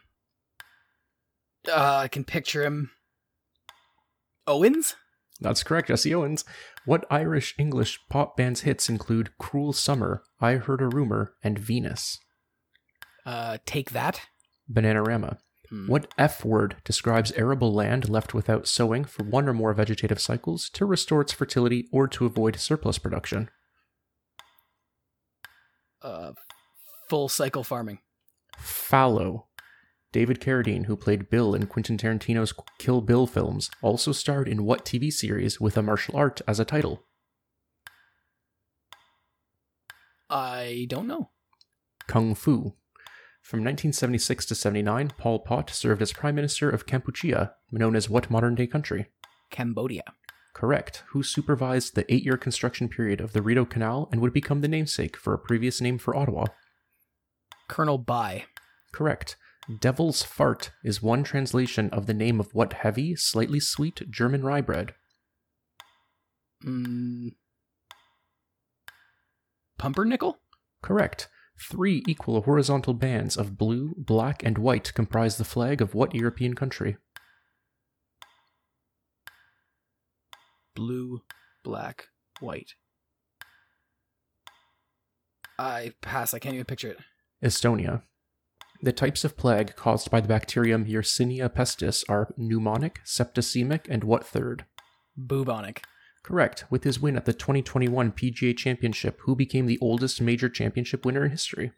uh, 1.68 1.98
I 2.04 2.08
can 2.08 2.24
picture 2.24 2.64
him. 2.64 2.90
Owens? 4.48 4.96
That's 5.40 5.62
correct, 5.62 5.90
Jesse 5.90 6.16
Owens. 6.16 6.44
What 6.86 7.06
Irish 7.12 7.54
English 7.60 8.00
pop 8.10 8.36
band's 8.36 8.62
hits 8.62 8.90
include 8.90 9.38
Cruel 9.38 9.74
Summer, 9.74 10.24
I 10.42 10.54
Heard 10.54 10.82
a 10.82 10.88
Rumor, 10.88 11.36
and 11.44 11.60
Venus? 11.60 12.18
Uh 13.26 13.58
take 13.66 13.92
that. 13.92 14.22
Bananarama. 14.72 15.38
Hmm. 15.70 15.88
What 15.88 16.12
F 16.18 16.44
word 16.44 16.78
describes 16.84 17.32
arable 17.34 17.74
land 17.74 18.10
left 18.10 18.34
without 18.34 18.68
sowing 18.68 19.06
for 19.06 19.24
one 19.24 19.48
or 19.48 19.54
more 19.54 19.74
vegetative 19.74 20.20
cycles 20.20 20.70
to 20.72 20.86
restore 20.86 21.22
its 21.22 21.34
fertility 21.34 21.88
or 21.92 22.08
to 22.08 22.26
avoid 22.26 22.56
surplus 22.58 22.98
production? 22.98 23.50
Uh 26.02 26.34
full 27.10 27.30
cycle 27.30 27.64
farming. 27.64 28.00
Fallow. 28.58 29.48
David 30.12 30.40
Carradine, 30.40 30.86
who 30.86 30.96
played 30.96 31.30
Bill 31.30 31.54
in 31.54 31.68
Quentin 31.68 31.98
Tarantino's 31.98 32.54
Kill 32.80 33.02
Bill 33.02 33.28
films, 33.28 33.70
also 33.84 34.12
starred 34.12 34.48
in 34.48 34.64
what 34.64 34.86
TV 34.86 35.12
series 35.12 35.62
with 35.62 35.78
a 35.78 35.84
martial 35.84 36.18
art 36.18 36.42
as 36.48 36.60
a 36.60 36.66
title? 36.66 37.04
I 40.30 40.88
don't 40.90 41.08
know. 41.08 41.30
Kung 42.08 42.34
Fu. 42.34 42.74
From 43.50 43.62
1976 43.62 44.46
to 44.46 44.54
79, 44.54 45.14
Pol 45.18 45.40
Pot 45.40 45.72
served 45.72 46.04
as 46.04 46.14
Prime 46.14 46.36
Minister 46.36 46.70
of 46.70 46.86
Kampuchea, 46.86 47.54
known 47.72 47.96
as 47.96 48.08
what 48.08 48.30
modern 48.30 48.54
day 48.54 48.68
country? 48.68 49.08
Cambodia. 49.50 50.04
Correct. 50.54 51.02
Who 51.14 51.24
supervised 51.24 51.96
the 51.96 52.06
eight 52.14 52.24
year 52.24 52.38
construction 52.38 52.90
period 52.90 53.20
of 53.20 53.34
the 53.34 53.42
Rideau 53.42 53.66
Canal 53.66 54.08
and 54.12 54.22
would 54.22 54.34
become 54.34 54.62
the 54.62 54.68
namesake 54.68 55.18
for 55.18 55.34
a 55.34 55.40
previous 55.40 55.82
name 55.82 55.98
for 55.98 56.16
Ottawa? 56.16 56.46
Colonel 57.68 57.98
By. 57.98 58.46
Correct. 58.92 59.36
Devil's 59.80 60.22
Fart 60.22 60.70
is 60.84 61.02
one 61.02 61.24
translation 61.24 61.90
of 61.90 62.06
the 62.06 62.14
name 62.14 62.40
of 62.40 62.54
what 62.54 62.74
heavy, 62.74 63.16
slightly 63.16 63.60
sweet 63.60 64.12
German 64.12 64.44
rye 64.44 64.62
bread? 64.62 64.94
Mm. 66.64 67.34
Pumpernickel? 69.80 70.38
Correct. 70.84 71.30
Three 71.62 72.04
equal 72.08 72.42
horizontal 72.44 72.94
bands 72.94 73.36
of 73.36 73.58
blue, 73.58 73.94
black, 73.98 74.44
and 74.44 74.58
white 74.58 74.94
comprise 74.94 75.38
the 75.38 75.44
flag 75.44 75.82
of 75.82 75.94
what 75.94 76.16
European 76.16 76.54
country? 76.54 76.98
Blue, 80.74 81.22
black, 81.64 82.08
white. 82.40 82.76
I 85.58 85.94
pass. 86.02 86.34
I 86.34 86.40
can't 86.40 86.56
even 86.56 86.66
picture 86.66 86.92
it. 86.92 87.00
Estonia. 87.44 88.04
The 88.82 88.94
types 88.94 89.26
of 89.26 89.36
plague 89.36 89.76
caused 89.76 90.10
by 90.10 90.22
the 90.22 90.30
bacterium 90.30 90.86
Yersinia 90.86 91.50
pestis 91.50 92.06
are 92.08 92.34
pneumonic, 92.40 93.00
septicemic, 93.06 93.88
and 93.90 94.06
what 94.06 94.26
third? 94.26 94.66
Bubonic. 95.18 95.84
Correct. 96.24 96.66
With 96.70 96.84
his 96.84 97.00
win 97.00 97.16
at 97.16 97.26
the 97.26 97.34
2021 97.34 98.12
PGA 98.12 98.56
Championship, 98.56 99.20
who 99.22 99.36
became 99.36 99.66
the 99.66 99.80
oldest 99.82 100.22
major 100.22 100.50
championship 100.50 101.06
winner 101.06 101.26
in 101.26 101.32
history? 101.32 101.72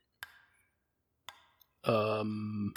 Um. 1.84 2.74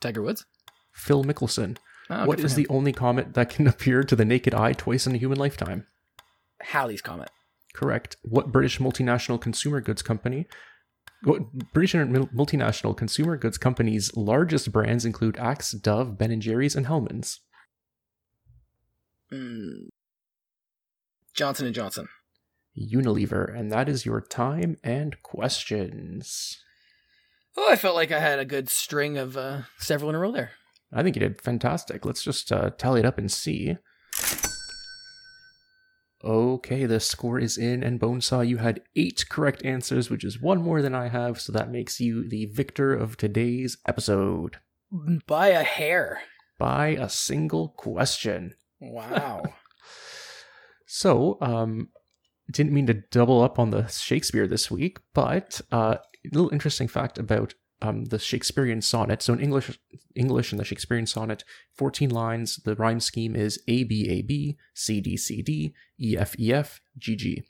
Tiger 0.00 0.22
Woods. 0.22 0.44
Phil 0.92 1.24
Mickelson. 1.24 1.76
Oh, 2.10 2.26
what 2.26 2.40
is 2.40 2.56
him. 2.56 2.64
the 2.64 2.68
only 2.68 2.92
comet 2.92 3.34
that 3.34 3.50
can 3.50 3.66
appear 3.68 4.02
to 4.02 4.16
the 4.16 4.24
naked 4.24 4.54
eye 4.54 4.72
twice 4.72 5.06
in 5.06 5.14
a 5.14 5.18
human 5.18 5.38
lifetime? 5.38 5.86
Halley's 6.60 7.02
Comet? 7.02 7.30
Correct. 7.74 8.16
What 8.22 8.52
British 8.52 8.78
multinational 8.78 9.40
consumer 9.40 9.80
goods 9.80 10.02
company? 10.02 10.46
What 11.24 11.52
British 11.72 11.94
multinational 11.94 12.96
consumer 12.96 13.36
goods 13.36 13.56
company's 13.56 14.14
largest 14.16 14.72
brands 14.72 15.04
include 15.04 15.36
Axe, 15.38 15.70
Dove, 15.72 16.18
Ben 16.18 16.32
and 16.32 16.42
Jerry's, 16.42 16.74
and 16.74 16.86
Hellmann's. 16.86 17.40
Mm. 19.32 19.88
Johnson 21.34 21.66
and 21.66 21.74
Johnson. 21.74 22.08
Unilever. 22.78 23.56
And 23.56 23.70
that 23.70 23.88
is 23.88 24.06
your 24.06 24.20
time 24.20 24.76
and 24.82 25.22
questions. 25.22 26.58
Oh, 27.56 27.70
I 27.70 27.76
felt 27.76 27.94
like 27.94 28.10
I 28.10 28.20
had 28.20 28.38
a 28.38 28.44
good 28.44 28.68
string 28.68 29.18
of 29.18 29.36
uh, 29.36 29.62
several 29.78 30.08
in 30.08 30.16
a 30.16 30.18
row 30.18 30.32
there. 30.32 30.52
I 30.92 31.02
think 31.02 31.16
you 31.16 31.20
did 31.20 31.40
fantastic. 31.40 32.04
Let's 32.04 32.22
just 32.22 32.50
uh, 32.50 32.70
tally 32.70 33.00
it 33.00 33.06
up 33.06 33.18
and 33.18 33.30
see. 33.30 33.76
Okay, 36.24 36.86
the 36.86 37.00
score 37.00 37.40
is 37.40 37.58
in, 37.58 37.82
and 37.82 37.98
Bonesaw, 37.98 38.46
you 38.46 38.58
had 38.58 38.82
eight 38.94 39.24
correct 39.28 39.64
answers, 39.64 40.08
which 40.08 40.22
is 40.22 40.40
one 40.40 40.62
more 40.62 40.80
than 40.80 40.94
I 40.94 41.08
have, 41.08 41.40
so 41.40 41.52
that 41.52 41.70
makes 41.70 42.00
you 42.00 42.28
the 42.28 42.46
victor 42.46 42.94
of 42.94 43.16
today's 43.16 43.76
episode. 43.88 44.58
By 45.26 45.48
a 45.48 45.64
hair. 45.64 46.20
By 46.60 46.88
a 46.88 47.08
single 47.08 47.70
question. 47.70 48.54
Wow. 48.80 49.42
So, 50.94 51.38
um, 51.40 51.88
didn't 52.50 52.74
mean 52.74 52.86
to 52.86 52.92
double 52.92 53.40
up 53.40 53.58
on 53.58 53.70
the 53.70 53.86
Shakespeare 53.86 54.46
this 54.46 54.70
week, 54.70 54.98
but 55.14 55.58
uh, 55.72 55.96
a 55.96 56.28
little 56.30 56.52
interesting 56.52 56.86
fact 56.86 57.16
about 57.16 57.54
um, 57.80 58.04
the 58.04 58.18
Shakespearean 58.18 58.82
sonnet. 58.82 59.22
So 59.22 59.32
in 59.32 59.40
English, 59.40 59.80
English 60.14 60.52
in 60.52 60.58
the 60.58 60.66
Shakespearean 60.66 61.06
sonnet, 61.06 61.44
14 61.78 62.10
lines. 62.10 62.56
The 62.56 62.74
rhyme 62.74 63.00
scheme 63.00 63.34
is 63.34 63.58
A 63.68 63.84
B 63.84 64.06
A 64.10 64.20
B, 64.20 64.58
C 64.74 65.00
D 65.00 65.16
C 65.16 65.40
D, 65.40 65.72
E 65.98 66.14
F 66.18 66.38
E 66.38 66.52
F, 66.52 66.82
G 66.98 67.16
G. 67.16 67.42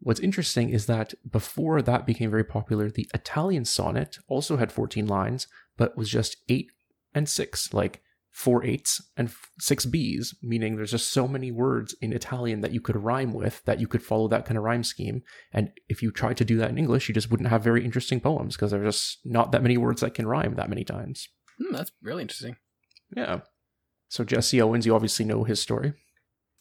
What's 0.00 0.20
interesting 0.20 0.68
is 0.68 0.84
that 0.84 1.14
before 1.28 1.80
that 1.80 2.06
became 2.06 2.30
very 2.30 2.44
popular, 2.44 2.90
the 2.90 3.08
Italian 3.14 3.64
sonnet 3.64 4.18
also 4.28 4.58
had 4.58 4.70
14 4.70 5.06
lines, 5.06 5.46
but 5.78 5.96
was 5.96 6.10
just 6.10 6.36
eight 6.50 6.70
and 7.14 7.26
six, 7.26 7.72
like 7.72 8.02
four 8.32 8.64
eights 8.64 9.00
and 9.16 9.32
six 9.60 9.84
B's, 9.84 10.34
meaning 10.42 10.76
there's 10.76 10.90
just 10.90 11.12
so 11.12 11.28
many 11.28 11.52
words 11.52 11.94
in 12.00 12.12
Italian 12.12 12.62
that 12.62 12.72
you 12.72 12.80
could 12.80 12.96
rhyme 12.96 13.34
with 13.34 13.62
that 13.66 13.78
you 13.78 13.86
could 13.86 14.02
follow 14.02 14.26
that 14.28 14.46
kind 14.46 14.56
of 14.56 14.64
rhyme 14.64 14.82
scheme. 14.82 15.22
And 15.52 15.70
if 15.88 16.02
you 16.02 16.10
tried 16.10 16.38
to 16.38 16.44
do 16.44 16.56
that 16.56 16.70
in 16.70 16.78
English, 16.78 17.08
you 17.08 17.14
just 17.14 17.30
wouldn't 17.30 17.50
have 17.50 17.62
very 17.62 17.84
interesting 17.84 18.20
poems 18.20 18.56
because 18.56 18.70
there's 18.70 18.96
just 18.96 19.18
not 19.24 19.52
that 19.52 19.62
many 19.62 19.76
words 19.76 20.00
that 20.00 20.14
can 20.14 20.26
rhyme 20.26 20.54
that 20.54 20.70
many 20.70 20.82
times. 20.82 21.28
Hmm, 21.58 21.74
that's 21.74 21.92
really 22.02 22.22
interesting. 22.22 22.56
Yeah. 23.14 23.40
So 24.08 24.24
Jesse 24.24 24.60
Owens, 24.60 24.86
you 24.86 24.94
obviously 24.94 25.26
know 25.26 25.44
his 25.44 25.60
story. 25.60 25.92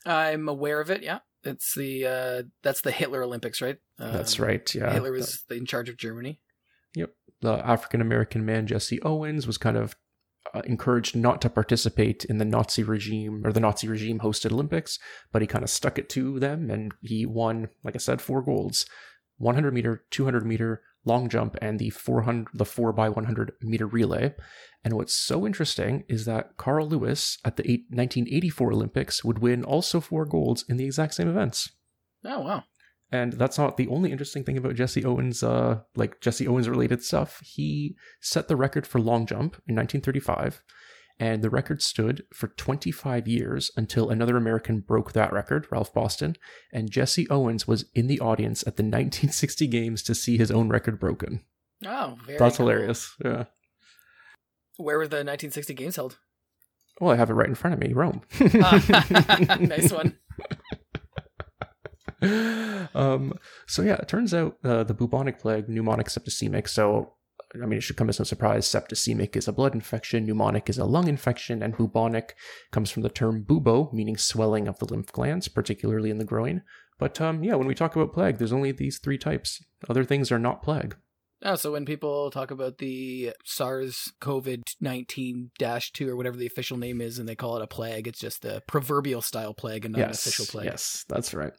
I'm 0.06 0.50
aware 0.50 0.82
of 0.82 0.90
it. 0.90 1.04
Yeah, 1.04 1.20
it's 1.44 1.74
the 1.76 2.06
uh, 2.06 2.44
that's 2.64 2.82
the 2.82 2.92
Hitler 2.92 3.24
Olympics, 3.24 3.62
right? 3.62 3.78
Um, 4.00 4.14
That's 4.14 4.40
right. 4.40 4.74
Yeah. 4.74 4.92
Hitler 4.92 5.12
was 5.12 5.44
in 5.50 5.66
charge 5.66 5.90
of 5.90 5.98
Germany. 5.98 6.40
Yep. 6.96 7.12
The 7.42 7.54
African 7.66 8.02
American 8.02 8.46
man 8.46 8.68
Jesse 8.68 9.02
Owens 9.04 9.48
was 9.48 9.58
kind 9.58 9.78
of 9.78 9.96
uh, 10.54 10.62
encouraged 10.66 11.16
not 11.16 11.42
to 11.42 11.50
participate 11.50 12.26
in 12.26 12.38
the 12.38 12.46
Nazi 12.46 12.84
regime 12.84 13.42
or 13.46 13.52
the 13.52 13.60
Nazi 13.60 13.88
regime 13.88 14.20
hosted 14.20 14.52
Olympics, 14.52 15.00
but 15.32 15.42
he 15.42 15.48
kind 15.48 15.64
of 15.64 15.70
stuck 15.70 15.98
it 15.98 16.10
to 16.10 16.40
them 16.40 16.70
and 16.70 16.94
he 17.02 17.26
won, 17.26 17.70
like 17.84 17.96
I 17.96 18.00
said, 18.00 18.22
four 18.22 18.42
golds 18.42 18.86
100 19.38 19.74
meter, 19.74 20.04
200 20.12 20.46
meter, 20.46 20.82
long 21.04 21.28
jump, 21.28 21.58
and 21.62 21.80
the 21.80 21.90
400, 21.90 22.48
the 22.54 22.66
4 22.66 22.94
by 22.94 23.10
100 23.10 23.54
meter 23.62 23.88
relay. 23.88 24.36
And 24.84 24.94
what's 24.94 25.14
so 25.14 25.46
interesting 25.46 26.04
is 26.08 26.26
that 26.26 26.58
Carl 26.58 26.88
Lewis 26.88 27.38
at 27.44 27.58
the 27.58 27.64
eight, 27.64 27.86
1984 27.90 28.72
Olympics 28.72 29.24
would 29.24 29.40
win 29.40 29.64
also 29.64 30.00
four 30.00 30.26
golds 30.26 30.64
in 30.70 30.78
the 30.78 30.86
exact 30.86 31.16
same 31.16 31.28
events. 31.28 31.72
Oh 32.24 32.42
wow. 32.42 32.64
And 33.12 33.34
that's 33.34 33.58
not 33.58 33.76
the 33.76 33.90
only 33.90 34.12
interesting 34.12 34.44
thing 34.44 34.58
about 34.58 34.76
Jesse 34.76 35.04
Owens, 35.04 35.44
uh, 35.44 35.82
like 35.96 36.22
Jesse 36.22 36.48
Owens 36.48 36.70
related 36.70 37.04
stuff. 37.04 37.42
He 37.44 37.96
set 38.22 38.48
the 38.48 38.56
record 38.56 38.88
for 38.88 39.02
long 39.02 39.26
jump 39.26 39.56
in 39.68 39.76
1935, 39.76 40.64
and 41.20 41.42
the 41.44 41.50
record 41.50 41.82
stood 41.82 42.24
for 42.34 42.48
25 42.48 43.28
years 43.28 43.70
until 43.76 44.10
another 44.10 44.38
American 44.38 44.80
broke 44.80 45.12
that 45.12 45.34
record, 45.34 45.68
Ralph 45.70 45.94
Boston. 45.94 46.38
And 46.72 46.90
Jesse 46.90 47.30
Owens 47.30 47.68
was 47.68 47.86
in 47.94 48.08
the 48.08 48.22
audience 48.22 48.62
at 48.62 48.78
the 48.78 48.84
1960 48.84 49.68
games 49.68 50.04
to 50.04 50.16
see 50.16 50.38
his 50.38 50.50
own 50.50 50.70
record 50.70 50.98
broken. 50.98 51.42
Oh, 51.86 52.18
very. 52.26 52.38
That's 52.40 52.58
cool. 52.58 52.68
hilarious. 52.68 53.14
Yeah. 53.24 53.46
Where 54.78 54.98
were 54.98 55.08
the 55.08 55.18
1960 55.18 55.74
games 55.74 55.98
held? 55.98 56.18
Well, 57.02 57.12
I 57.12 57.18
have 57.18 57.30
it 57.30 57.34
right 57.34 57.50
in 57.50 57.56
front 57.56 57.74
of 57.74 57.80
me, 57.80 57.94
Rome. 57.94 58.22
Ah, 58.64 59.58
nice 59.60 59.92
one. 59.92 60.18
um, 62.96 63.34
so 63.68 63.82
yeah, 63.82 63.96
it 63.96 64.08
turns 64.08 64.34
out 64.34 64.58
uh, 64.64 64.84
the 64.84 64.94
bubonic 64.94 65.40
plague, 65.40 65.68
pneumonic 65.68 66.08
septicemic. 66.08 66.68
So, 66.68 67.14
I 67.56 67.66
mean, 67.66 67.78
it 67.78 67.82
should 67.82 67.98
come 67.98 68.10
as 68.10 68.20
no 68.20 68.26
surprise. 68.26 68.68
Septicemic 68.68 69.36
is 69.36 69.48
a 69.48 69.54
blood 69.54 69.74
infection, 69.74 70.28
pneumonic 70.28 70.70
is 70.70 70.78
a 70.78 70.86
lung 70.86 71.08
infection, 71.08 71.64
and 71.64 71.76
bubonic 71.76 72.36
comes 72.72 72.92
from 72.92 73.04
the 73.04 73.10
term 73.10 73.44
bubo, 73.44 73.92
meaning 73.92 74.18
swelling 74.18 74.68
of 74.68 74.80
the 74.80 74.86
lymph 74.86 75.12
glands, 75.12 75.48
particularly 75.48 76.10
in 76.10 76.18
the 76.18 76.26
groin. 76.26 76.62
But 77.00 77.20
um, 77.20 77.44
yeah, 77.44 77.56
when 77.56 77.68
we 77.68 77.74
talk 77.74 77.96
about 77.96 78.14
plague, 78.14 78.38
there's 78.38 78.54
only 78.54 78.72
these 78.72 79.00
three 79.00 79.18
types. 79.18 79.64
Other 79.90 80.04
things 80.04 80.32
are 80.32 80.40
not 80.40 80.62
plague. 80.62 80.96
Oh, 81.44 81.56
so 81.56 81.72
when 81.72 81.86
people 81.86 82.30
talk 82.30 82.52
about 82.52 82.78
the 82.78 83.34
SARS 83.44 84.14
COVID 84.22 84.62
19 84.80 85.52
2 85.58 86.10
or 86.10 86.16
whatever 86.16 86.38
the 86.38 86.46
official 86.46 86.78
name 86.78 87.02
is 87.02 87.18
and 87.18 87.28
they 87.28 87.36
call 87.36 87.58
it 87.58 87.64
a 87.64 87.68
plague, 87.68 88.08
it's 88.08 88.20
just 88.20 88.44
the 88.44 88.62
proverbial 88.68 89.22
style 89.22 89.54
plague 89.54 89.86
and 89.86 89.94
not 89.94 90.02
an 90.02 90.10
yes, 90.10 90.26
official 90.26 90.46
plague. 90.46 90.66
yes, 90.66 91.04
that's 91.10 91.34
right. 91.34 91.54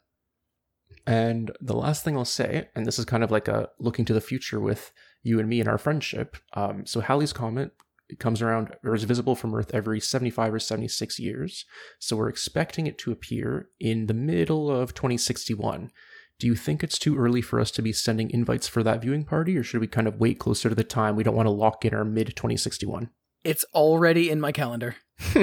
And 1.05 1.51
the 1.61 1.75
last 1.75 2.03
thing 2.03 2.17
I'll 2.17 2.25
say, 2.25 2.69
and 2.75 2.85
this 2.85 2.99
is 2.99 3.05
kind 3.05 3.23
of 3.23 3.31
like 3.31 3.47
a 3.47 3.69
looking 3.79 4.05
to 4.05 4.13
the 4.13 4.21
future 4.21 4.59
with 4.59 4.91
you 5.23 5.39
and 5.39 5.49
me 5.49 5.59
and 5.59 5.69
our 5.69 5.77
friendship. 5.77 6.37
Um, 6.53 6.85
so 6.85 7.01
Halley's 7.01 7.33
Comet 7.33 7.71
comes 8.19 8.41
around 8.41 8.75
or 8.83 8.93
is 8.95 9.03
visible 9.03 9.35
from 9.35 9.55
Earth 9.55 9.71
every 9.73 9.99
75 9.99 10.53
or 10.53 10.59
76 10.59 11.19
years. 11.19 11.65
So 11.99 12.15
we're 12.15 12.29
expecting 12.29 12.87
it 12.87 12.97
to 12.99 13.11
appear 13.11 13.69
in 13.79 14.07
the 14.07 14.13
middle 14.13 14.69
of 14.69 14.93
2061. 14.93 15.91
Do 16.39 16.47
you 16.47 16.55
think 16.55 16.83
it's 16.83 16.99
too 16.99 17.17
early 17.17 17.41
for 17.41 17.59
us 17.59 17.71
to 17.71 17.81
be 17.81 17.93
sending 17.93 18.29
invites 18.31 18.67
for 18.67 18.83
that 18.83 19.01
viewing 19.01 19.23
party, 19.23 19.57
or 19.57 19.63
should 19.63 19.81
we 19.81 19.87
kind 19.87 20.07
of 20.07 20.19
wait 20.19 20.39
closer 20.39 20.67
to 20.67 20.75
the 20.75 20.83
time? 20.83 21.15
We 21.15 21.23
don't 21.23 21.35
want 21.35 21.45
to 21.47 21.51
lock 21.51 21.85
in 21.85 21.93
our 21.93 22.03
mid 22.03 22.27
2061. 22.35 23.09
It's 23.43 23.63
already 23.73 24.29
in 24.29 24.41
my 24.41 24.51
calendar. 24.51 24.95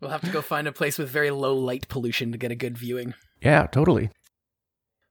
We'll 0.00 0.10
have 0.10 0.20
to 0.22 0.30
go 0.30 0.42
find 0.42 0.68
a 0.68 0.72
place 0.72 0.98
with 0.98 1.08
very 1.08 1.30
low 1.30 1.56
light 1.56 1.88
pollution 1.88 2.32
to 2.32 2.38
get 2.38 2.52
a 2.52 2.54
good 2.54 2.78
viewing. 2.78 3.14
Yeah, 3.40 3.66
totally. 3.66 4.10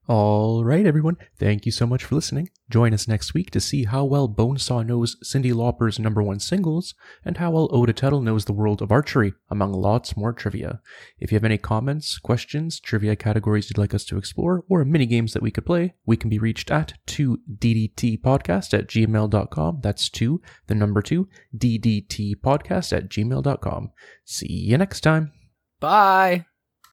All 0.10 0.64
right, 0.64 0.86
everyone. 0.86 1.18
Thank 1.38 1.66
you 1.66 1.72
so 1.72 1.86
much 1.86 2.06
for 2.06 2.16
listening. 2.16 2.50
Join 2.70 2.94
us 2.94 3.10
next 3.10 3.34
week 3.34 3.52
to 3.52 3.60
see 3.60 3.84
how 3.84 4.06
well 4.06 4.30
Bonesaw 4.30 4.86
knows 4.86 5.18
Cyndi 5.22 5.54
Lauper's 5.54 6.00
number 6.00 6.24
one 6.24 6.40
singles 6.40 6.96
and 7.26 7.36
how 7.36 7.52
well 7.52 7.68
Oda 7.74 7.92
Tuttle 7.92 8.22
knows 8.22 8.46
the 8.46 8.54
world 8.54 8.82
of 8.82 8.90
archery, 8.90 9.34
among 9.50 9.74
lots 9.74 10.16
more 10.16 10.32
trivia. 10.32 10.80
If 11.20 11.32
you 11.32 11.36
have 11.36 11.44
any 11.44 11.58
comments, 11.58 12.20
questions, 12.20 12.80
trivia 12.80 13.18
categories 13.18 13.70
you'd 13.70 13.78
like 13.78 13.94
us 13.94 14.06
to 14.06 14.18
explore, 14.18 14.64
or 14.70 14.86
mini 14.86 15.08
games 15.08 15.34
that 15.34 15.44
we 15.44 15.52
could 15.52 15.66
play, 15.66 15.96
we 16.06 16.16
can 16.16 16.30
be 16.30 16.40
reached 16.40 16.72
at 16.72 16.94
2ddtpodcast 17.08 18.74
at 18.74 18.88
gmail.com. 18.88 19.80
That's 19.82 20.10
2, 20.10 20.42
the 20.68 20.76
number 20.76 21.02
2, 21.02 21.28
ddtpodcast 21.58 22.96
at 22.96 23.10
gmail.com. 23.10 23.92
See 24.24 24.54
you 24.54 24.78
next 24.78 25.02
time. 25.02 25.34
Bye. 25.82 26.46